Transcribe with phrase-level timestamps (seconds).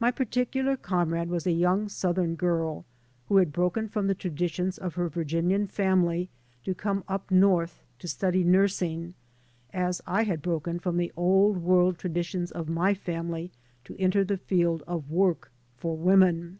[0.00, 2.84] My particular comrade was a young south cm g^rl
[3.28, 6.30] who had broken from the traditions of her Virginian family
[6.64, 9.12] to come up north to study nursing,
[9.70, 13.52] as I had broken from the old world traditions of my family
[13.84, 16.58] to enter the field of work for women.